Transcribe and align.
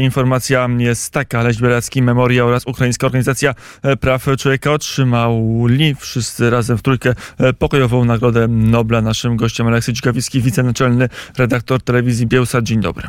Informacja 0.00 0.68
jest 0.78 1.12
taka, 1.12 1.42
Leś 1.42 1.58
Bielecki, 1.58 2.02
Memoria 2.02 2.44
oraz 2.44 2.66
Ukraińska 2.66 3.06
Organizacja 3.06 3.54
Praw 4.00 4.26
Człowieka 4.38 4.72
otrzymali 4.72 5.94
wszyscy 5.94 6.50
razem 6.50 6.78
w 6.78 6.82
trójkę 6.82 7.14
pokojową 7.58 8.04
Nagrodę 8.04 8.48
Nobla. 8.48 9.00
Naszym 9.00 9.36
gościem 9.36 9.66
Aleksy 9.66 9.92
Cikawicki, 9.92 10.40
wicenaczelny 10.40 11.08
redaktor 11.38 11.82
telewizji 11.82 12.26
Bielsat. 12.26 12.64
Dzień 12.64 12.80
dobry. 12.80 13.08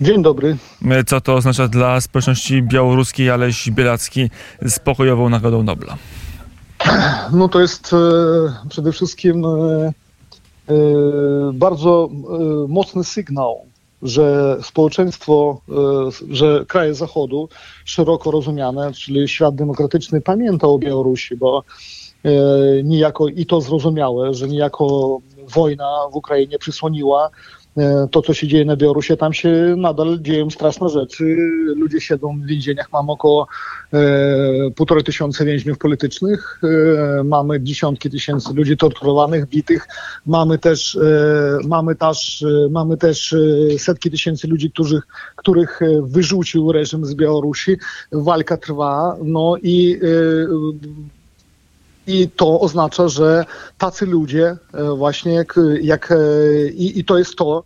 Dzień 0.00 0.22
dobry. 0.22 0.56
Co 1.06 1.20
to 1.20 1.34
oznacza 1.34 1.68
dla 1.68 2.00
społeczności 2.00 2.62
białoruskiej 2.62 3.30
Aleś 3.30 3.70
Bielacki 3.70 4.30
z 4.62 4.78
pokojową 4.78 5.28
Nagrodą 5.28 5.62
Nobla? 5.62 5.96
No 7.32 7.48
to 7.48 7.60
jest 7.60 7.92
e, 7.92 8.68
przede 8.68 8.92
wszystkim 8.92 9.44
e, 9.44 9.48
e, 10.68 10.74
bardzo 11.52 12.08
e, 12.10 12.68
mocny 12.68 13.04
sygnał, 13.04 13.66
że 14.02 14.56
społeczeństwo, 14.62 15.60
e, 15.68 15.74
że 16.34 16.64
kraje 16.68 16.94
Zachodu, 16.94 17.48
szeroko 17.84 18.30
rozumiane, 18.30 18.92
czyli 18.92 19.28
świat 19.28 19.54
demokratyczny, 19.54 20.20
pamięta 20.20 20.66
o 20.66 20.78
Białorusi, 20.78 21.36
bo 21.36 21.64
e, 22.24 22.30
niejako 22.84 23.28
i 23.28 23.46
to 23.46 23.60
zrozumiałe, 23.60 24.34
że 24.34 24.48
niejako 24.48 25.18
wojna 25.54 25.90
w 26.12 26.16
Ukrainie 26.16 26.58
przysłoniła 26.58 27.30
to, 28.10 28.22
co 28.22 28.34
się 28.34 28.46
dzieje 28.46 28.64
na 28.64 28.76
Białorusi, 28.76 29.16
tam 29.16 29.32
się 29.32 29.74
nadal 29.76 30.18
dzieją 30.20 30.50
straszne 30.50 30.88
rzeczy. 30.88 31.36
Ludzie 31.76 32.00
siedzą 32.00 32.40
w 32.40 32.46
więzieniach, 32.46 32.92
mamy 32.92 33.12
około 33.12 33.46
e, 33.92 34.70
półtorej 34.76 35.04
tysiąca 35.04 35.44
więźniów 35.44 35.78
politycznych, 35.78 36.60
e, 37.20 37.24
mamy 37.24 37.60
dziesiątki 37.60 38.10
tysięcy 38.10 38.54
ludzi 38.54 38.76
torturowanych, 38.76 39.48
bitych, 39.48 39.88
mamy 40.26 40.58
też, 40.58 40.96
e, 40.96 41.58
mamy 41.68 41.94
też, 41.94 42.42
e, 42.42 42.68
mamy 42.70 42.96
też 42.96 43.32
e, 43.32 43.78
setki 43.78 44.10
tysięcy 44.10 44.48
ludzi, 44.48 44.70
których, 44.70 45.06
których 45.36 45.82
e, 45.82 46.02
wyrzucił 46.02 46.72
reżim 46.72 47.04
z 47.04 47.14
Białorusi. 47.14 47.76
Walka 48.12 48.56
trwa, 48.56 49.16
no 49.22 49.56
i 49.62 50.00
e, 50.02 51.15
i 52.06 52.28
to 52.28 52.60
oznacza, 52.60 53.08
że 53.08 53.44
tacy 53.78 54.06
ludzie 54.06 54.56
e, 54.72 54.96
właśnie 54.96 55.34
jak, 55.34 55.60
jak 55.80 56.12
e, 56.12 56.16
i, 56.68 56.98
i 56.98 57.04
to 57.04 57.18
jest 57.18 57.36
to, 57.36 57.64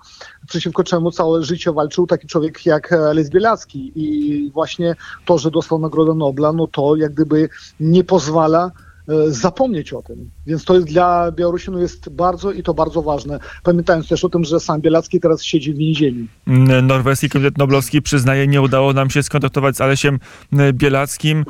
przeciwko 0.49 0.85
czemu 0.85 1.11
całe 1.11 1.43
życie 1.45 1.73
walczył 1.73 2.07
taki 2.07 2.27
człowiek 2.27 2.67
jak 2.67 2.95
Les 3.15 3.31
Bielacki 3.31 3.93
i 3.95 4.51
właśnie 4.51 4.97
to, 5.25 5.39
że 5.39 5.51
dostał 5.51 5.79
Nagrodę 5.79 6.15
Nobla, 6.15 6.53
no 6.53 6.67
to 6.67 6.97
jak 6.97 7.15
gdyby 7.15 7.49
nie 7.81 8.05
pozwala 8.05 8.71
e, 8.77 8.90
zapomnieć 9.29 9.93
o 9.93 10.03
tym. 10.03 10.31
Więc 10.47 10.65
to 10.65 10.75
jest 10.75 10.87
dla 10.87 11.33
Białorusinów 11.33 11.81
jest 11.81 12.09
bardzo 12.09 12.53
i 12.53 12.63
to 12.63 12.75
bardzo 12.75 13.03
ważne. 13.03 13.41
Pamiętając 13.63 14.09
też 14.09 14.25
o 14.25 14.29
tym, 14.29 14.45
że 14.45 14.61
sam 14.61 14.81
Bielacki 14.81 15.21
teraz 15.21 15.43
siedzi 15.43 15.75
w 15.75 15.77
więzieniu. 15.77 16.27
Norweski 16.83 17.29
Komitet 17.29 17.59
Noblowski 17.59 18.03
przyznaje, 18.03 18.47
nie 18.47 18.63
udało 18.63 18.93
nam 18.93 19.11
się 19.11 19.23
skontaktować 19.23 19.77
z 19.77 19.81
Alesiem 19.81 20.19
Bielackim, 20.73 21.45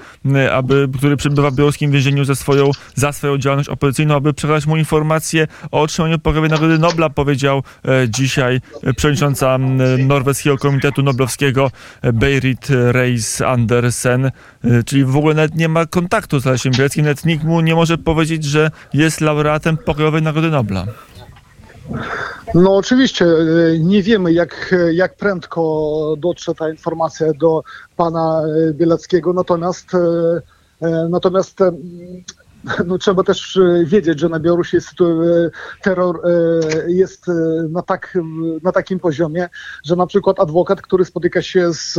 aby, 0.53 0.89
który 0.99 1.17
przebywa 1.17 1.51
w 1.51 1.55
białoruskim 1.55 1.91
więzieniu 1.91 2.25
ze 2.25 2.37
swoją, 2.37 2.71
za 2.95 3.13
swoją 3.13 3.39
działalność 3.39 3.69
opozycyjną, 3.69 4.15
aby 4.15 4.35
przekazać 4.35 4.67
mu 4.67 4.77
informację 4.77 5.47
o 5.71 5.81
otrzymaniu 5.81 6.19
pokojowej 6.19 6.51
Nagrody 6.51 6.79
Nobla, 6.79 7.11
powiedział 7.11 7.63
e, 7.85 8.09
dzisiaj 8.09 8.61
przewodnicząca 8.97 9.59
Norweskiego 9.99 10.59
Komitetu 10.59 11.03
Noblowskiego 11.03 11.71
e, 12.03 12.13
Beirit 12.13 12.69
Reis 12.71 13.41
Andersen, 13.41 14.27
e, 14.27 14.31
czyli 14.87 15.05
w 15.05 15.17
ogóle 15.17 15.35
nawet 15.35 15.55
nie 15.55 15.69
ma 15.69 15.87
kontaktu 15.87 16.41
z 16.41 16.47
Alesiem 16.47 16.73
Bielackim, 16.73 17.05
nawet 17.05 17.25
nikt 17.25 17.45
mu 17.51 17.61
nie 17.61 17.75
może 17.75 17.99
powiedzieć, 17.99 18.45
że 18.45 18.71
jest 18.95 19.21
laureatem 19.21 19.77
pokojowej 19.77 20.23
Nagrody 20.23 20.51
Nobla. 20.51 20.87
No 22.55 22.77
oczywiście 22.77 23.27
e, 23.27 23.79
nie 23.79 24.03
wiemy, 24.03 24.33
jak, 24.33 24.75
jak 24.93 25.17
prędko 25.17 26.15
dotrze 26.19 26.55
ta 26.55 26.71
informacja 26.71 27.33
do 27.33 27.63
pana 27.97 28.43
e, 28.69 28.75
Bielackiego, 28.75 29.33
natomiast, 29.33 29.95
e, 30.83 31.09
natomiast 31.11 31.59
no, 32.87 32.99
trzeba 32.99 33.23
też 33.23 33.59
wiedzieć, 33.85 34.21
że 34.21 34.29
na 34.29 34.41
Białorusi 34.41 34.77
jest, 34.77 34.91
terror 35.83 36.21
jest 36.87 37.27
na, 37.71 37.83
tak, 37.83 38.19
na 38.63 38.73
takim 38.73 38.99
poziomie, 38.99 39.49
że 39.85 39.97
na 39.97 40.07
przykład 40.07 40.41
adwokat, 40.41 40.83
który 40.83 41.05
spotyka 41.05 41.43
się 41.43 41.73
z 41.73 41.99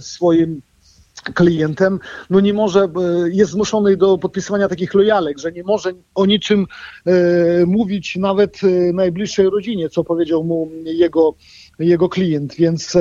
swoim 0.00 0.62
klientem, 1.34 1.98
no 2.30 2.40
nie 2.40 2.54
może, 2.54 2.80
e, 2.80 2.88
jest 3.30 3.52
zmuszony 3.52 3.96
do 3.96 4.18
podpisywania 4.18 4.68
takich 4.68 4.94
lojalek, 4.94 5.38
że 5.38 5.52
nie 5.52 5.62
może 5.62 5.92
o 6.14 6.26
niczym 6.26 6.66
e, 7.06 7.12
mówić 7.66 8.16
nawet 8.16 8.60
e, 8.64 8.92
najbliższej 8.92 9.50
rodzinie, 9.50 9.88
co 9.88 10.04
powiedział 10.04 10.44
mu 10.44 10.68
jego, 10.84 11.34
jego 11.78 12.08
klient, 12.08 12.54
więc 12.54 12.98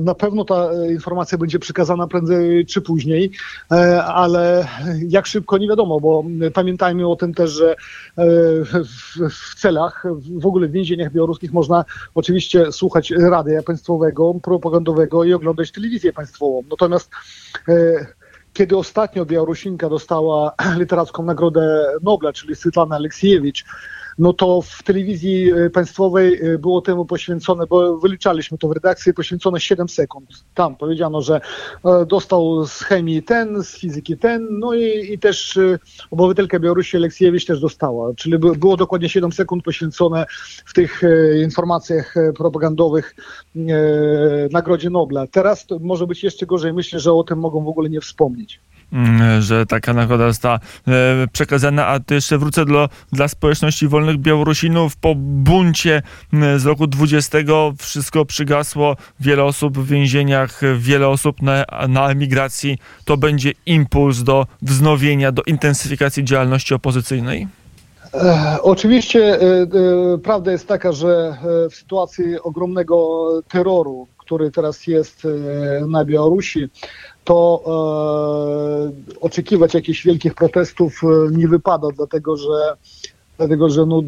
na 0.00 0.14
pewno 0.14 0.44
ta 0.44 0.70
informacja 0.90 1.38
będzie 1.38 1.58
przekazana 1.58 2.06
prędzej 2.06 2.66
czy 2.66 2.80
później, 2.80 3.30
ale 4.06 4.68
jak 5.08 5.26
szybko 5.26 5.58
nie 5.58 5.68
wiadomo, 5.68 6.00
bo 6.00 6.24
pamiętajmy 6.54 7.08
o 7.08 7.16
tym 7.16 7.34
też, 7.34 7.50
że 7.50 7.76
w 9.30 9.54
celach, 9.60 10.04
w 10.40 10.46
ogóle 10.46 10.68
w 10.68 10.72
więzieniach 10.72 11.12
białoruskich 11.12 11.52
można 11.52 11.84
oczywiście 12.14 12.72
słuchać 12.72 13.10
radia 13.10 13.62
państwowego, 13.62 14.34
propagandowego 14.42 15.24
i 15.24 15.32
oglądać 15.32 15.72
telewizję 15.72 16.12
państwową. 16.12 16.62
Natomiast 16.70 17.10
e, 17.68 18.06
kiedy 18.54 18.76
ostatnio 18.76 19.26
Białorusinka 19.26 19.88
dostała 19.88 20.52
literacką 20.78 21.22
Nagrodę 21.22 21.86
Nobla, 22.02 22.32
czyli 22.32 22.56
Swytlana 22.56 22.96
Aleksiejewicz, 22.96 23.64
no 24.18 24.32
to 24.32 24.62
w 24.62 24.82
telewizji 24.82 25.52
e, 25.52 25.70
państwowej 25.70 26.40
e, 26.42 26.58
było 26.58 26.80
temu 26.80 27.04
poświęcone, 27.04 27.66
bo 27.66 27.98
wyliczaliśmy 27.98 28.58
to 28.58 28.68
w 28.68 28.72
redakcji, 28.72 29.14
poświęcone 29.14 29.60
7 29.60 29.88
sekund. 29.88 30.44
Tam 30.54 30.76
powiedziano, 30.76 31.22
że 31.22 31.40
e, 31.84 32.06
dostał 32.06 32.66
z 32.66 32.80
chemii 32.80 33.22
ten, 33.22 33.62
z 33.62 33.78
fizyki 33.78 34.16
ten, 34.16 34.46
no 34.50 34.74
i, 34.74 35.12
i 35.12 35.18
też 35.18 35.58
obywatelka 36.10 36.58
Białorusi 36.58 36.96
Aleksiejewicz 36.96 37.46
też 37.46 37.60
dostała. 37.60 38.14
Czyli 38.14 38.38
by, 38.38 38.56
było 38.56 38.76
dokładnie 38.76 39.08
7 39.08 39.32
sekund 39.32 39.64
poświęcone 39.64 40.26
w 40.64 40.72
tych 40.72 41.02
informacjach 41.42 42.14
propagandowych 42.36 43.14
Nagrodzie 44.50 44.90
Nobla. 44.90 45.26
Teraz 45.26 45.66
może 45.80 46.06
być 46.06 46.24
jeszcze 46.24 46.46
gorzej. 46.46 46.72
Myślę, 46.72 47.00
że 47.00 47.12
o 47.12 47.24
tym 47.24 47.38
mogą 47.38 47.64
w 47.64 47.68
ogóle 47.68 47.90
nie 47.90 48.00
wspomnieć. 48.00 48.43
Mm, 48.94 49.42
że 49.42 49.66
taka 49.66 49.92
nagroda 49.92 50.28
została 50.28 50.56
e, 50.88 50.90
przekazana, 51.32 51.86
a 51.86 52.00
to 52.00 52.14
jeszcze 52.14 52.38
wrócę 52.38 52.64
do, 52.64 52.88
dla 53.12 53.28
społeczności 53.28 53.88
wolnych 53.88 54.18
Białorusinów. 54.18 54.96
Po 54.96 55.14
buncie 55.16 56.02
m, 56.32 56.58
z 56.58 56.66
roku 56.66 56.86
20 56.86 57.38
wszystko 57.78 58.24
przygasło, 58.24 58.96
wiele 59.20 59.44
osób 59.44 59.78
w 59.78 59.86
więzieniach, 59.86 60.60
wiele 60.78 61.08
osób 61.08 61.42
na, 61.42 61.64
na 61.88 62.10
emigracji. 62.10 62.78
To 63.04 63.16
będzie 63.16 63.52
impuls 63.66 64.22
do 64.22 64.46
wznowienia, 64.62 65.32
do 65.32 65.42
intensyfikacji 65.42 66.24
działalności 66.24 66.74
opozycyjnej? 66.74 67.48
E, 68.14 68.58
Oczywiście 68.62 69.40
e, 69.40 69.66
prawda 70.22 70.52
jest 70.52 70.68
taka, 70.68 70.92
że 70.92 71.36
w 71.70 71.74
sytuacji 71.74 72.40
ogromnego 72.40 73.28
terroru, 73.48 74.08
który 74.24 74.50
teraz 74.50 74.86
jest 74.86 75.22
e, 75.24 75.86
na 75.86 76.04
Białorusi, 76.04 76.68
to 77.24 77.62
e, 77.66 79.20
oczekiwać 79.20 79.74
jakichś 79.74 80.04
wielkich 80.04 80.34
protestów 80.34 81.00
e, 81.04 81.06
nie 81.30 81.48
wypada, 81.48 81.88
dlatego 81.96 82.36
że 82.36 82.76
Dlatego, 83.38 83.70
że 83.70 83.86
no, 83.86 84.02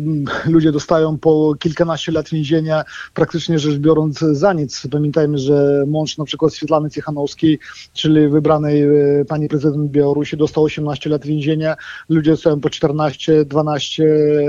ludzie 0.47 0.73
dostają 0.73 1.19
po 1.19 1.55
kilkanaście 1.59 2.13
lat 2.13 2.29
więzienia, 2.29 2.85
praktycznie 3.15 3.59
rzecz 3.59 3.79
biorąc 3.79 4.19
za 4.19 4.53
nic. 4.53 4.87
Pamiętajmy, 4.91 5.39
że 5.39 5.85
mąż 5.87 6.19
na 6.19 6.25
przykład 6.25 6.55
Swietlany 6.55 6.91
Cichanowskiej, 6.91 7.59
czyli 7.93 8.29
wybranej 8.29 8.83
e, 8.83 9.25
pani 9.25 9.49
prezydent 9.49 9.91
Białorusi, 9.91 10.37
dostał 10.37 10.65
18 10.65 11.11
lat 11.11 11.27
więzienia. 11.27 11.77
Ludzie 12.09 12.31
dostają 12.31 12.61
po 12.61 12.71
14, 12.71 13.45
12 13.45 14.05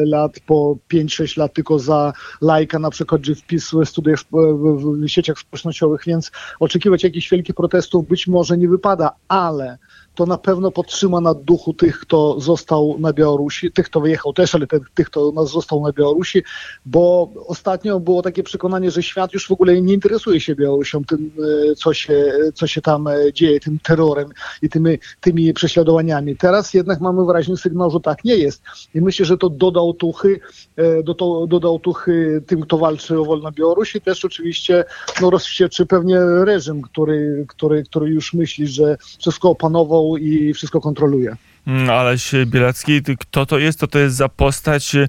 lat, 0.06 0.40
po 0.40 0.78
5-6 0.94 1.38
lat 1.38 1.54
tylko 1.54 1.80
za 1.80 2.14
lajka, 2.42 2.80
na 2.80 2.90
przykład, 2.90 3.26
że 3.26 3.36
wpis 3.36 3.72
w 3.72 3.86
studiach 3.86 4.20
w, 4.32 5.06
w 5.06 5.08
sieciach 5.08 5.40
społecznościowych, 5.40 6.02
więc 6.08 6.32
oczekiwać 6.60 7.04
jakichś 7.04 7.30
wielkich 7.30 7.56
protestów 7.56 8.08
być 8.08 8.28
może 8.28 8.58
nie 8.58 8.70
wypada, 8.70 9.12
ale 9.28 9.78
to 10.18 10.26
na 10.26 10.38
pewno 10.38 10.72
podtrzyma 10.72 11.22
na 11.22 11.34
duchu 11.34 11.74
tych, 11.74 12.00
kto 12.00 12.40
został 12.40 12.96
na 13.00 13.14
Białorusi, 13.14 13.72
tych, 13.72 13.86
kto 13.86 14.02
wyjechał 14.02 14.34
też, 14.34 14.56
ale 14.56 14.68
tych, 14.68 14.90
tych 14.94 15.08
kto 15.08 15.32
nas 15.32 15.52
został 15.52 15.84
na 15.84 15.92
Białorusi, 15.92 16.44
bo 16.86 17.30
ostatnio 17.48 18.00
było 18.00 18.22
takie 18.22 18.44
przekonanie, 18.44 18.92
że 18.92 19.04
świat 19.04 19.34
już 19.34 19.48
w 19.48 19.52
ogóle 19.52 19.82
nie 19.82 19.94
interesuje 19.94 20.40
się 20.40 20.56
Białorusią, 20.56 21.06
tym, 21.06 21.32
e, 21.72 21.76
co 21.76 21.94
się, 21.94 22.34
co 22.54 22.68
się 22.68 22.82
tam 22.82 23.08
e, 23.08 23.34
dzieje, 23.34 23.60
tym 23.60 23.80
terrorem 23.80 24.30
i 24.62 24.70
tymi, 24.70 24.98
tymi 25.22 25.54
prześladowaniami. 25.54 26.38
Teraz 26.38 26.74
jednak 26.74 27.02
mamy 27.02 27.26
wyraźny 27.26 27.58
sygnał, 27.58 27.92
że 27.92 28.00
tak 28.00 28.24
nie 28.24 28.36
jest. 28.36 28.62
I 28.96 29.02
myślę, 29.02 29.26
że 29.26 29.38
to 29.38 29.50
doda 29.50 29.82
otuchy, 29.82 30.40
e, 30.76 31.04
do 31.04 31.14
to, 31.16 31.48
doda 31.48 31.70
otuchy 31.70 32.44
tym, 32.48 32.62
kto 32.62 32.78
walczy 32.78 33.20
o 33.20 33.26
wolną 33.26 33.52
Białoruś 33.52 33.96
i 33.96 34.02
też 34.02 34.26
oczywiście 34.26 34.86
no, 35.22 35.30
rozwścieczy 35.30 35.86
pewnie 35.86 36.20
reżim, 36.20 36.82
który, 36.82 37.46
który, 37.48 37.84
który 37.84 38.10
już 38.10 38.34
myśli, 38.34 38.68
że 38.68 38.98
wszystko 39.20 39.50
opanował 39.50 40.07
i 40.18 40.54
wszystko 40.54 40.82
kontroluje. 40.82 41.36
Mm, 41.68 41.90
Aleś 41.90 42.32
Bielecki, 42.46 43.04
ty- 43.04 43.18
kto 43.18 43.46
to 43.46 43.58
jest? 43.60 43.80
To 43.80 43.88
to 43.88 44.00
jest 44.00 44.16
za 44.16 44.30
postać 44.30 44.96
y, 44.96 45.08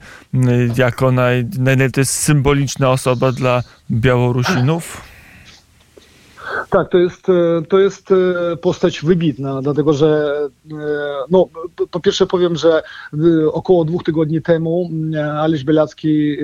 jako 0.77 1.13
naj, 1.13 1.47
naj, 1.59 1.91
to 1.93 2.01
jest 2.01 2.13
symboliczna 2.13 2.91
osoba 2.91 3.33
dla 3.33 3.63
Białorusinów? 3.91 5.01
Tak, 6.71 6.89
to 6.91 6.99
jest, 6.99 7.29
e, 7.29 7.63
to 7.69 7.79
jest 7.79 8.11
e, 8.11 8.57
postać 8.57 9.01
wybitna, 9.01 9.63
dlatego 9.63 9.93
że 9.93 10.33
e, 10.71 10.75
no, 11.31 11.49
po 11.91 12.01
pierwsze 12.01 12.27
powiem, 12.27 12.57
że 12.57 12.83
około 13.53 13.85
dwóch 13.85 14.05
tygodni 14.05 14.43
temu 14.43 14.91
Aleś 15.41 15.65
Bielacki 15.65 16.37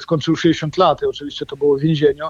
skończył 0.00 0.36
60 0.36 0.76
lat 0.78 1.02
i 1.02 1.06
oczywiście 1.06 1.46
to 1.46 1.56
było 1.56 1.76
w 1.76 1.80
więzieniu, 1.80 2.24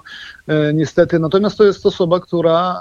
niestety. 0.74 1.18
Natomiast 1.18 1.58
to 1.58 1.64
jest 1.64 1.86
osoba, 1.86 2.20
która 2.20 2.80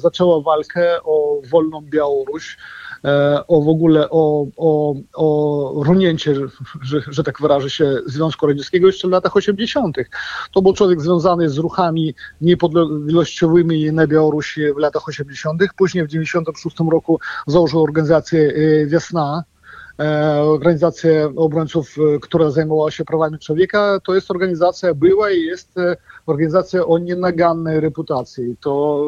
zaczęła 0.00 0.40
walkę 0.40 1.02
o 1.02 1.40
wolną 1.50 1.80
Białoruś, 1.80 2.56
E, 3.04 3.46
o 3.48 3.62
w 3.62 3.68
ogóle 3.68 4.10
o, 4.10 4.46
o, 4.56 4.94
o 5.14 5.84
runięcie, 5.84 6.34
że, 6.82 7.00
że 7.08 7.24
tak 7.24 7.40
wyrażę 7.40 7.70
się, 7.70 7.98
Związku 8.06 8.46
Radzieckiego 8.46 8.86
jeszcze 8.86 9.08
w 9.08 9.10
latach 9.10 9.36
80. 9.36 9.96
To 10.52 10.62
był 10.62 10.72
człowiek 10.72 11.00
związany 11.00 11.50
z 11.50 11.58
ruchami 11.58 12.14
niepodległościowymi 12.40 13.92
na 13.92 14.06
Białorusi 14.06 14.72
w 14.72 14.78
latach 14.78 15.08
80. 15.08 15.62
Później 15.76 16.04
w 16.04 16.08
96 16.08 16.76
roku 16.90 17.20
założył 17.46 17.82
organizację 17.82 18.52
e, 18.82 18.86
Wiosna, 18.86 19.44
e, 19.98 20.42
organizację 20.42 21.32
obrońców, 21.36 21.96
która 22.22 22.50
zajmowała 22.50 22.90
się 22.90 23.04
prawami 23.04 23.38
człowieka, 23.38 24.00
to 24.04 24.14
jest 24.14 24.30
organizacja, 24.30 24.94
była 24.94 25.30
i 25.30 25.42
jest 25.42 25.74
organizacja 26.26 26.86
o 26.86 26.98
nienagannej 26.98 27.80
reputacji. 27.80 28.56
To 28.60 29.04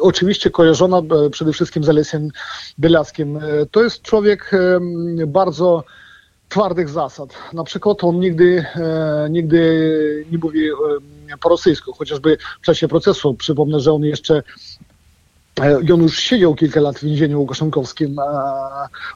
oczywiście 0.00 0.50
kojarzona 0.50 0.98
e, 0.98 1.30
przede 1.30 1.52
wszystkim 1.52 1.84
z 1.84 1.88
Alesiem 1.88 2.28
Bielackim. 2.80 3.36
E, 3.36 3.40
to 3.70 3.82
jest 3.82 4.02
człowiek 4.02 4.50
e, 4.54 5.26
bardzo 5.26 5.84
twardych 6.48 6.88
zasad. 6.88 7.34
Na 7.52 7.64
przykład 7.64 8.04
on 8.04 8.20
nigdy, 8.20 8.64
nigdy 9.30 10.26
nie 10.32 10.38
mówi 10.38 10.68
po 11.40 11.48
rosyjsku, 11.48 11.92
chociażby 11.92 12.36
w 12.62 12.64
czasie 12.64 12.88
procesu. 12.88 13.34
Przypomnę, 13.34 13.80
że 13.80 13.92
on 13.92 14.02
jeszcze 14.02 14.42
I 15.84 15.92
on 15.92 16.02
już 16.02 16.18
siedział 16.18 16.54
kilka 16.54 16.80
lat 16.80 16.98
w 16.98 17.04
więzieniu 17.04 17.40
łukaszenkowskim. 17.40 18.16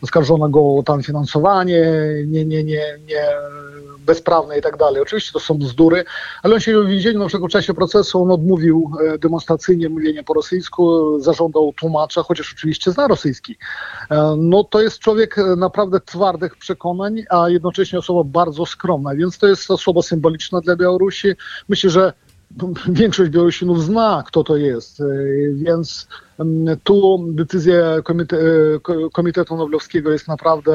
Oskarżono 0.03 0.49
go 0.49 0.61
o 0.61 0.83
tam 0.83 1.03
finansowanie 1.03 1.85
nie, 2.27 2.45
nie, 2.45 2.65
nie, 2.65 2.99
nie 3.09 3.25
bezprawne 3.99 4.59
i 4.59 4.63
tak 4.63 4.77
dalej. 4.77 5.03
Oczywiście 5.03 5.33
to 5.33 5.41
są 5.41 5.59
bzdury, 5.59 6.05
ale 6.43 6.55
on 6.55 6.61
siedział 6.61 6.85
w 6.85 6.89
więzieniu 6.89 7.19
na 7.19 7.27
przykład 7.27 7.51
w 7.51 7.53
czasie 7.53 7.75
procesu. 7.75 8.23
On 8.23 8.31
odmówił 8.31 8.91
e, 9.01 9.19
demonstracyjnie 9.19 9.89
mówienia 9.89 10.23
po 10.23 10.35
rosyjsku, 10.35 11.19
zażądał 11.21 11.73
tłumacza, 11.73 12.23
chociaż 12.23 12.53
oczywiście 12.57 12.91
zna 12.91 13.09
rosyjski. 13.09 13.57
E, 14.11 14.35
no 14.39 14.65
to 14.65 14.81
jest 14.83 14.99
człowiek 14.99 15.37
naprawdę 15.57 16.01
twardych 16.01 16.57
przekonań, 16.57 17.23
a 17.31 17.49
jednocześnie 17.49 17.99
osoba 17.99 18.25
bardzo 18.25 18.67
skromna, 18.67 19.15
więc 19.15 19.39
to 19.39 19.47
jest 19.47 19.71
osoba 19.71 20.03
symboliczna 20.03 20.61
dla 20.61 20.77
Białorusi. 20.77 21.29
Myślę, 21.69 21.91
że 21.91 22.13
większość 23.01 23.31
Białorusinów 23.31 23.85
zna, 23.85 24.25
kto 24.27 24.45
to 24.45 24.57
jest, 24.57 25.01
e, 25.01 25.05
więc 25.55 26.09
tu 26.85 27.27
decyzja 27.33 28.03
komite 28.05 28.37
e, 28.37 28.41
Komitetu 29.13 29.57
Noblowskiego 29.57 30.11
jest 30.11 30.29
naprawdę 30.29 30.73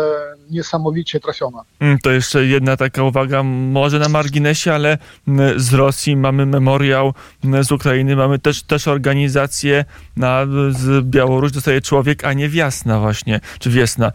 niesamowicie 0.50 1.20
trafiona. 1.20 1.62
Mm, 1.80 1.98
to 2.00 2.12
jeszcze 2.12 2.46
jedna 2.46 2.78
taka 2.78 3.04
uwaga, 3.04 3.44
może 3.44 4.00
na 4.00 4.10
marginesie, 4.10 4.74
ale 4.74 4.98
z 5.56 5.74
Rosji 5.74 6.16
mamy 6.16 6.46
memoriał, 6.46 7.14
z 7.62 7.72
Ukrainy 7.72 8.16
mamy 8.16 8.40
też, 8.40 8.64
też 8.64 8.88
organizację, 8.88 9.86
na, 10.18 10.46
z 10.70 11.06
Białoruś 11.06 11.52
dostaje 11.52 11.82
człowiek, 11.82 12.26
a 12.26 12.34
nie 12.34 12.50
Wiasna 12.50 13.00
właśnie, 13.00 13.40
czy 13.60 13.70
Wiesna. 13.70 14.12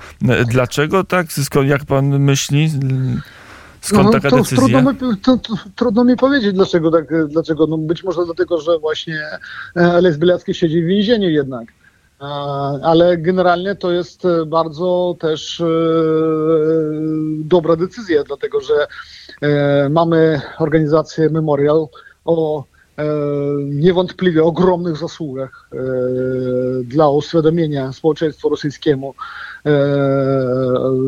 Dlaczego 0.46 1.04
tak? 1.04 1.26
Jak 1.66 1.84
pan 1.84 2.18
myśli? 2.18 2.70
Skąd 3.80 4.04
no, 4.04 4.10
taka 4.10 4.30
decyzja? 4.30 4.56
Trudno 4.58 4.92
mi, 4.92 5.16
to, 5.16 5.36
to, 5.36 5.54
trudno 5.76 6.04
mi 6.04 6.16
powiedzieć, 6.16 6.52
dlaczego. 6.52 6.90
Tak, 6.90 7.26
dlaczego. 7.28 7.66
No 7.66 7.78
być 7.78 8.04
może 8.04 8.24
dlatego, 8.24 8.60
że 8.60 8.78
właśnie 8.78 9.22
Aleś 9.74 10.16
Bielacki 10.16 10.54
siedzi 10.54 10.82
w 10.82 10.86
więzieniu 10.86 11.30
jednak. 11.30 11.72
E, 12.20 12.24
ale 12.82 13.18
generalnie 13.18 13.74
to 13.74 13.92
jest 13.92 14.22
bardzo 14.46 15.16
też 15.20 15.60
e, 15.60 15.64
dobra 17.38 17.76
decyzja, 17.76 18.24
dlatego 18.24 18.60
że 18.60 18.86
e, 19.40 19.88
mamy 19.88 20.40
organizację 20.58 21.30
Memorial 21.30 21.86
o 22.24 22.64
niewątpliwie 23.64 24.44
ogromnych 24.44 24.96
zasługach 24.96 25.68
dla 26.84 27.10
uświadomienia 27.10 27.92
społeczeństwu 27.92 28.48
rosyjskiemu 28.48 29.14
E, 29.66 29.70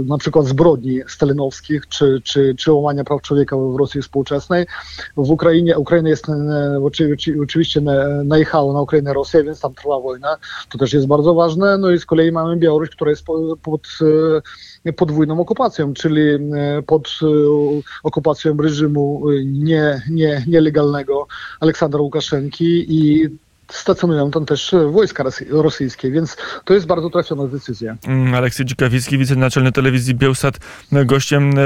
na 0.07 0.19
przykład 0.19 0.47
zbrodni 0.47 1.01
stalinowskich 1.09 1.89
czy, 1.89 2.21
czy, 2.25 2.55
czy 2.59 2.73
łamania 2.73 3.05
praw 3.05 3.23
człowieka 3.23 3.57
w 3.57 3.77
Rosji 3.77 4.03
współczesnej. 4.03 4.67
W 5.17 5.31
Ukrainie, 5.31 5.79
Ukraina 5.79 6.09
jest 6.09 6.29
e, 6.29 6.81
oczywiście 7.43 7.81
najechała 8.25 8.73
na 8.73 8.81
Ukrainę 8.81 9.13
Rosja, 9.13 9.43
więc 9.43 9.61
tam 9.61 9.75
trwa 9.75 10.01
wojna. 10.01 10.37
To 10.69 10.79
też 10.79 10.93
jest 10.93 11.07
bardzo 11.07 11.35
ważne. 11.35 11.79
No 11.79 11.91
i 11.91 11.99
z 11.99 12.07
kolei 12.07 12.33
mamy 12.33 12.57
Białoruś, 12.57 12.91
która 12.91 13.11
jest 13.11 13.27
pod 13.63 13.89
e, 14.87 14.93
podwójną 14.93 15.41
okupacją, 15.41 15.95
czyli 15.95 16.23
pod 16.87 17.19
okupacją 18.03 18.57
reżimu 18.57 19.23
nie, 19.45 20.03
nie, 20.11 20.45
nielegalnego 20.49 21.27
Aleksandra 21.61 22.01
Łukaszenki 22.01 22.85
i 22.89 23.29
stacjonują 23.71 24.31
tam 24.31 24.47
też 24.47 24.75
wojska 24.91 25.25
rosyjskie, 25.51 26.11
więc 26.11 26.37
to 26.65 26.75
jest 26.75 26.87
bardzo 26.87 27.11
trafiona 27.11 27.47
decyzja. 27.47 27.97
Mm, 28.07 28.35
Aleksiej 28.35 28.67
Dzikawicki, 28.67 29.19
wicenaczelny 29.19 29.73
telewizji 29.73 30.15
Bielsat, 30.15 30.59
gościem 30.93 31.51
e, 31.51 31.63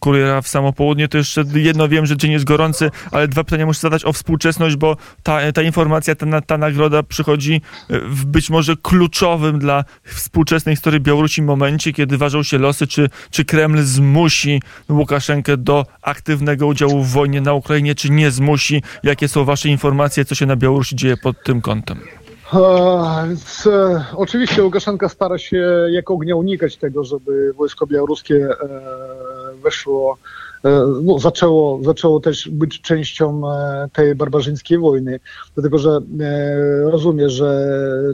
Kuriera 0.00 0.42
w 0.42 0.48
samo 0.48 0.72
południe. 0.72 1.08
To 1.08 1.18
jeszcze 1.18 1.44
jedno 1.54 1.88
wiem, 1.88 2.06
że 2.06 2.16
dzień 2.16 2.32
jest 2.32 2.44
gorący, 2.44 2.90
ale 3.10 3.28
dwa 3.28 3.44
pytania 3.44 3.66
muszę 3.66 3.80
zadać 3.80 4.04
o 4.04 4.12
współczesność, 4.12 4.76
bo 4.76 4.96
ta, 5.22 5.52
ta 5.52 5.62
informacja, 5.62 6.14
ta, 6.14 6.40
ta 6.40 6.58
nagroda 6.58 7.02
przychodzi 7.02 7.60
e, 7.90 7.98
w 8.00 8.24
być 8.24 8.50
może 8.50 8.76
kluczowym 8.82 9.58
dla 9.58 9.84
współczesnej 10.04 10.74
historii 10.74 11.00
Białorusi 11.00 11.42
momencie, 11.42 11.92
kiedy 11.92 12.18
ważą 12.18 12.42
się 12.42 12.58
losy, 12.58 12.86
czy, 12.86 13.08
czy 13.30 13.44
Kreml 13.44 13.82
zmusi 13.82 14.62
Łukaszenkę 14.88 15.56
do 15.56 15.86
aktywnego 16.02 16.66
udziału 16.66 17.02
w 17.02 17.10
wojnie 17.10 17.40
na 17.40 17.52
Ukrainie, 17.52 17.94
czy 17.94 18.10
nie 18.10 18.30
zmusi. 18.30 18.82
Jakie 19.02 19.28
są 19.28 19.44
wasze 19.44 19.68
informacje, 19.68 20.24
co 20.24 20.34
się 20.34 20.46
na 20.46 20.56
Białorusi 20.56 20.96
dzieje 20.96 21.16
pod 21.16 21.35
tym 21.44 21.60
kątem? 21.60 22.00
Więc, 23.26 23.66
e, 23.66 24.04
oczywiście 24.16 24.62
Łukaszenka 24.62 25.08
stara 25.08 25.38
się 25.38 25.86
jak 25.90 26.10
ognia 26.10 26.36
unikać 26.36 26.76
tego, 26.76 27.04
żeby 27.04 27.52
wojsko 27.52 27.86
białoruskie 27.86 28.36
e, 28.36 28.56
weszło, 29.62 30.18
e, 30.64 30.86
no, 31.02 31.18
zaczęło, 31.18 31.80
zaczęło 31.82 32.20
też 32.20 32.48
być 32.48 32.80
częścią 32.80 33.52
e, 33.52 33.88
tej 33.92 34.14
barbarzyńskiej 34.14 34.78
wojny, 34.78 35.20
dlatego 35.54 35.78
że 35.78 35.90
e, 36.20 36.90
rozumie, 36.90 37.30
że 37.30 37.68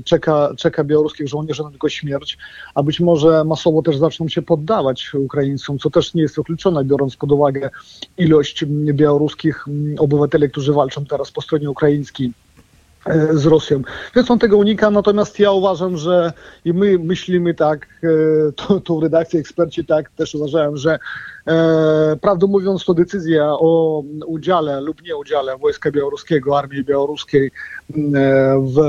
czeka, 0.04 0.50
czeka 0.56 0.84
białoruskich 0.84 1.28
żołnierzy 1.28 1.62
na 1.62 1.70
tylko 1.70 1.88
śmierć, 1.88 2.38
a 2.74 2.82
być 2.82 3.00
może 3.00 3.44
masowo 3.44 3.82
też 3.82 3.96
zaczną 3.96 4.28
się 4.28 4.42
poddawać 4.42 5.14
Ukraińcom, 5.14 5.78
co 5.78 5.90
też 5.90 6.14
nie 6.14 6.22
jest 6.22 6.36
wykluczone, 6.36 6.84
biorąc 6.84 7.16
pod 7.16 7.32
uwagę 7.32 7.70
ilość 8.18 8.64
białoruskich 8.92 9.64
obywateli, 9.98 10.50
którzy 10.50 10.72
walczą 10.72 11.04
teraz 11.04 11.30
po 11.30 11.42
stronie 11.42 11.70
ukraińskiej 11.70 12.32
z 13.32 13.46
Rosją. 13.46 13.82
Więc 14.16 14.30
on 14.30 14.38
tego 14.38 14.56
unika, 14.56 14.90
natomiast 14.90 15.38
ja 15.38 15.52
uważam, 15.52 15.96
że 15.96 16.32
i 16.64 16.72
my 16.72 16.98
myślimy 16.98 17.54
tak, 17.54 17.86
e, 18.02 18.08
to, 18.52 18.80
to 18.80 18.96
w 18.96 19.02
redakcji 19.02 19.38
eksperci 19.38 19.84
tak 19.84 20.10
też 20.10 20.34
uważają, 20.34 20.76
że 20.76 20.98
e, 21.46 22.16
prawdę 22.20 22.46
mówiąc 22.46 22.84
to 22.84 22.94
decyzja 22.94 23.46
o 23.48 24.02
udziale 24.26 24.80
lub 24.80 25.02
nieudziale 25.02 25.58
wojska 25.58 25.90
białoruskiego, 25.90 26.58
armii 26.58 26.84
białoruskiej 26.84 27.46
e, 27.46 27.50
w, 28.66 28.80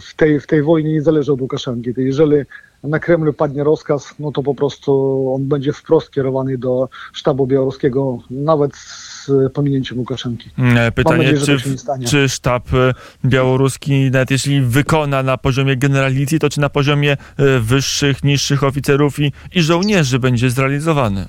w, 0.00 0.14
tej, 0.14 0.40
w 0.40 0.46
tej 0.46 0.62
wojnie 0.62 0.92
nie 0.92 1.02
zależy 1.02 1.32
od 1.32 1.40
Łukaszenki. 1.40 1.92
Jeżeli 1.96 2.36
na 2.82 2.98
Kremlu 2.98 3.32
padnie 3.32 3.64
rozkaz, 3.64 4.14
no 4.18 4.32
to 4.32 4.42
po 4.42 4.54
prostu 4.54 4.92
on 5.34 5.44
będzie 5.44 5.72
wprost 5.72 6.10
kierowany 6.10 6.58
do 6.58 6.88
sztabu 7.12 7.46
białoruskiego, 7.46 8.18
nawet 8.30 8.76
z 8.76 9.30
pominięciem 9.54 9.98
Łukaszenki. 9.98 10.50
Mm, 10.58 10.92
pytanie, 10.92 11.32
nadzieję, 11.32 11.58
czy, 11.58 12.06
czy 12.06 12.28
sztab 12.28 12.74
e, 12.74 12.92
białoruski, 13.24 14.10
nawet 14.10 14.30
jeśli 14.30 14.60
wykona 14.60 15.22
na 15.22 15.38
poziomie 15.38 15.76
generalicji, 15.76 16.38
to 16.38 16.50
czy 16.50 16.60
na 16.60 16.68
poziomie 16.68 17.12
e, 17.12 17.58
wyższych, 17.60 18.24
niższych 18.24 18.64
oficerów 18.64 19.18
i, 19.18 19.32
i 19.54 19.62
żołnierzy 19.62 20.18
będzie 20.18 20.50
zrealizowany? 20.50 21.26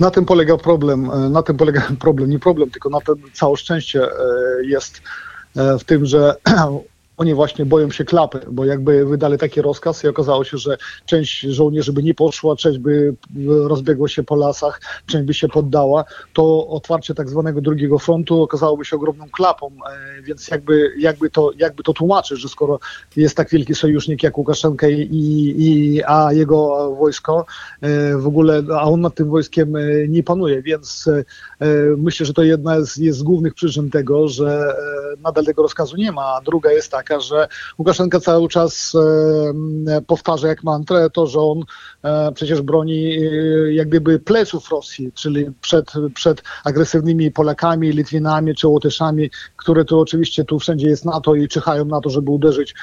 Na 0.00 0.10
tym 0.10 0.24
polega 0.24 0.56
problem, 0.56 1.10
e, 1.10 1.16
na 1.30 1.42
tym 1.42 1.56
polega 1.56 1.88
problem, 2.00 2.30
nie 2.30 2.38
problem, 2.38 2.70
tylko 2.70 2.90
na 2.90 3.00
tym 3.00 3.16
całe 3.32 3.56
szczęście 3.56 4.06
jest 4.62 5.02
w 5.80 5.84
tym, 5.84 6.06
że 6.06 6.34
oni 7.18 7.34
właśnie 7.34 7.66
boją 7.66 7.90
się 7.90 8.04
klapy, 8.04 8.40
bo 8.50 8.64
jakby 8.64 9.04
wydali 9.04 9.38
taki 9.38 9.62
rozkaz 9.62 10.04
i 10.04 10.08
okazało 10.08 10.44
się, 10.44 10.58
że 10.58 10.78
część 11.06 11.40
żołnierzy 11.40 11.92
by 11.92 12.02
nie 12.02 12.14
poszła, 12.14 12.56
część 12.56 12.78
by 12.78 13.14
rozbiegła 13.46 14.08
się 14.08 14.22
po 14.22 14.36
lasach, 14.36 14.80
część 15.06 15.24
by 15.24 15.34
się 15.34 15.48
poddała, 15.48 16.04
to 16.32 16.68
otwarcie 16.68 17.14
tak 17.14 17.28
zwanego 17.28 17.60
drugiego 17.60 17.98
frontu 17.98 18.42
okazałoby 18.42 18.84
się 18.84 18.96
ogromną 18.96 19.28
klapą, 19.30 19.70
e, 19.90 20.22
więc 20.22 20.48
jakby, 20.48 20.94
jakby, 20.98 21.30
to, 21.30 21.50
jakby 21.56 21.82
to 21.82 21.92
tłumaczyć, 21.92 22.40
że 22.40 22.48
skoro 22.48 22.78
jest 23.16 23.36
tak 23.36 23.50
wielki 23.50 23.74
sojusznik 23.74 24.22
jak 24.22 24.38
Łukaszenka 24.38 24.88
i, 24.88 25.08
i, 25.58 26.02
a 26.06 26.32
jego 26.32 26.90
wojsko 26.96 27.46
e, 27.80 28.16
w 28.16 28.26
ogóle, 28.26 28.62
a 28.74 28.82
on 28.82 29.00
nad 29.00 29.14
tym 29.14 29.30
wojskiem 29.30 29.76
e, 29.76 30.08
nie 30.08 30.22
panuje, 30.22 30.62
więc 30.62 31.10
myślę, 31.96 32.26
że 32.26 32.32
to 32.32 32.42
jedna 32.42 32.80
z, 32.80 32.96
jest 32.96 33.18
z 33.18 33.22
głównych 33.22 33.54
przyczyn 33.54 33.90
tego, 33.90 34.28
że 34.28 34.74
nadal 35.22 35.44
tego 35.44 35.62
rozkazu 35.62 35.96
nie 35.96 36.12
ma, 36.12 36.22
a 36.22 36.40
druga 36.40 36.72
jest 36.72 36.90
taka, 36.90 37.07
że 37.20 37.48
Łukaszenka 37.78 38.20
cały 38.20 38.48
czas 38.48 38.92
e, 39.88 40.00
powtarza 40.00 40.48
jak 40.48 40.64
mantrę 40.64 41.10
to, 41.10 41.26
że 41.26 41.40
on 41.40 41.62
e, 42.02 42.32
przecież 42.32 42.62
broni 42.62 43.16
e, 43.16 43.72
jak 43.72 43.88
gdyby 43.88 44.18
pleców 44.18 44.70
Rosji, 44.70 45.12
czyli 45.14 45.46
przed, 45.60 45.92
przed 46.14 46.42
agresywnymi 46.64 47.30
Polakami, 47.30 47.90
Litwinami 47.90 48.54
czy 48.54 48.68
Łotyszami, 48.68 49.30
które 49.56 49.84
tu 49.84 50.00
oczywiście 50.00 50.44
tu 50.44 50.58
wszędzie 50.58 50.88
jest 50.88 51.04
NATO 51.04 51.34
i 51.34 51.48
czyhają 51.48 51.84
na 51.84 52.00
to, 52.00 52.10
żeby 52.10 52.30
uderzyć 52.30 52.74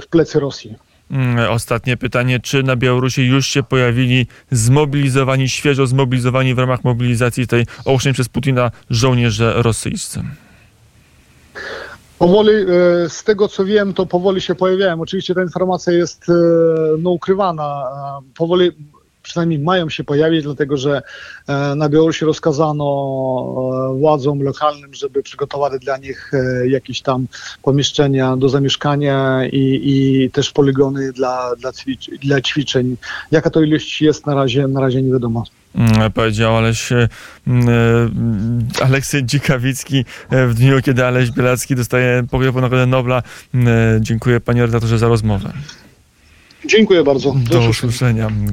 w 0.00 0.06
plecy 0.10 0.40
Rosji. 0.40 0.76
Mm, 1.10 1.50
Ostatnie 1.50 1.96
pytanie, 1.96 2.40
czy 2.40 2.62
na 2.62 2.76
Białorusi 2.76 3.26
już 3.26 3.46
się 3.46 3.62
pojawili 3.62 4.26
zmobilizowani, 4.50 5.48
świeżo 5.48 5.86
zmobilizowani 5.86 6.54
w 6.54 6.58
ramach 6.58 6.84
mobilizacji 6.84 7.46
tej 7.46 7.66
ogłoszonej 7.84 8.14
przez 8.14 8.28
Putina 8.28 8.70
żołnierze 8.90 9.52
rosyjscy? 9.56 10.22
Powoli, 12.20 12.52
e, 12.52 12.66
z 13.08 13.24
tego 13.24 13.48
co 13.48 13.64
wiem, 13.64 13.94
to 13.94 14.06
powoli 14.06 14.40
się 14.40 14.54
pojawiają. 14.54 15.00
Oczywiście 15.00 15.34
ta 15.34 15.42
informacja 15.42 15.92
jest 15.92 16.28
e, 16.28 16.32
no, 16.98 17.10
ukrywana. 17.10 17.84
Powoli 18.36 18.72
przynajmniej 19.22 19.58
mają 19.58 19.90
się 19.90 20.04
pojawić, 20.04 20.42
dlatego 20.42 20.76
że 20.76 21.02
e, 21.48 21.74
na 21.74 21.88
Białorusi 21.88 22.24
rozkazano 22.24 22.84
e, 23.94 23.98
władzom 23.98 24.42
lokalnym, 24.42 24.94
żeby 24.94 25.22
przygotowali 25.22 25.78
dla 25.78 25.96
nich 25.96 26.30
e, 26.34 26.68
jakieś 26.68 27.00
tam 27.00 27.26
pomieszczenia 27.62 28.36
do 28.36 28.48
zamieszkania 28.48 29.46
i, 29.52 29.80
i 29.84 30.30
też 30.30 30.50
poligony 30.50 31.12
dla, 31.12 31.56
dla, 31.56 31.72
ćwicz, 31.72 32.10
dla 32.10 32.40
ćwiczeń. 32.40 32.96
Jaka 33.30 33.50
to 33.50 33.62
ilość 33.62 34.02
jest 34.02 34.26
na 34.26 34.34
razie, 34.34 34.68
na 34.68 34.80
razie 34.80 35.02
nie 35.02 35.12
wiadomo. 35.12 35.44
Mm, 35.74 36.12
Powiedział 36.12 36.56
Aleś, 36.56 36.92
mm, 36.92 38.68
Aleksy 38.82 39.24
Dzikawicki 39.24 40.04
w 40.30 40.54
dniu, 40.54 40.82
kiedy 40.82 41.06
Aleś 41.06 41.30
Bielacki 41.30 41.76
dostaje 41.76 42.22
pokoju 42.30 42.60
Nagrodę 42.60 42.86
Nobla. 42.86 43.22
Mm, 43.54 44.04
Dziękuję 44.04 44.40
panie 44.40 44.66
redaktorze 44.66 44.98
za 44.98 45.08
rozmowę. 45.08 45.52
Dziękuję 46.64 47.04
bardzo. 47.04 47.34
Do 47.50 47.60
usłyszenia. 47.60 48.28